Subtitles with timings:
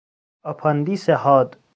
[0.43, 1.57] آپاندیس حاد